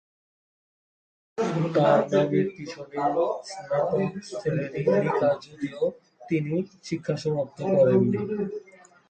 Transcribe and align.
তার 1.75 1.99
নামের 2.11 2.47
পিছনে 2.55 2.97
স্নাতক 3.49 3.91
শ্রেণী 4.29 4.65
লিখা 4.97 5.29
যদিও 5.43 5.81
তিনি 6.29 6.53
শিক্ষা 6.83 7.15
সমাপ্ত 7.23 7.57
করেননি। 7.71 8.19